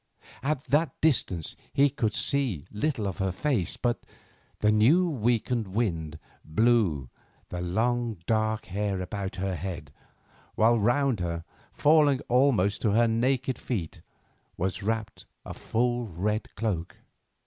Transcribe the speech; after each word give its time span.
At 0.41 0.63
that 0.63 0.99
distance 0.99 1.55
he 1.73 1.91
could 1.91 2.15
see 2.15 2.65
little 2.71 3.07
of 3.07 3.19
her 3.19 3.31
face; 3.31 3.77
but 3.77 4.03
the 4.57 4.71
new 4.71 5.07
wakened 5.07 5.67
wind 5.67 6.17
blew 6.43 7.11
the 7.49 7.61
long 7.61 8.17
dark 8.25 8.65
hair 8.65 8.99
about 8.99 9.35
her 9.35 9.55
head, 9.55 9.91
while 10.55 10.79
round 10.79 11.19
her, 11.19 11.43
falling 11.71 12.19
almost 12.29 12.81
to 12.81 12.93
her 12.93 13.07
naked 13.07 13.59
feet, 13.59 14.01
was 14.57 14.81
wrapped 14.81 15.27
a 15.45 15.53
full 15.53 16.07
red 16.07 16.47
cloak. 16.55 16.97